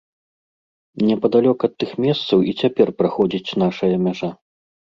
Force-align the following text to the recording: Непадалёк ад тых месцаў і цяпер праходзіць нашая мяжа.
Непадалёк 1.09 1.59
ад 1.69 1.73
тых 1.83 1.91
месцаў 2.05 2.37
і 2.49 2.57
цяпер 2.65 2.87
праходзіць 3.03 3.57
нашая 3.67 3.93
мяжа. 4.09 4.29